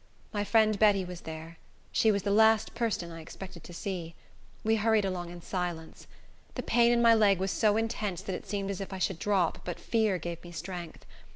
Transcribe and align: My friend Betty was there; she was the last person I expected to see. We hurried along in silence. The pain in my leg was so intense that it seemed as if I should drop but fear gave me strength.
My 0.33 0.43
friend 0.43 0.79
Betty 0.79 1.05
was 1.05 1.21
there; 1.21 1.59
she 1.91 2.11
was 2.11 2.23
the 2.23 2.31
last 2.31 2.73
person 2.73 3.11
I 3.11 3.21
expected 3.21 3.63
to 3.65 3.71
see. 3.71 4.15
We 4.63 4.77
hurried 4.77 5.05
along 5.05 5.29
in 5.29 5.43
silence. 5.43 6.07
The 6.55 6.63
pain 6.63 6.91
in 6.91 7.03
my 7.03 7.13
leg 7.13 7.37
was 7.37 7.51
so 7.51 7.77
intense 7.77 8.23
that 8.23 8.33
it 8.33 8.47
seemed 8.47 8.71
as 8.71 8.81
if 8.81 8.93
I 8.93 8.97
should 8.97 9.19
drop 9.19 9.59
but 9.63 9.79
fear 9.79 10.17
gave 10.17 10.43
me 10.43 10.51
strength. 10.53 11.05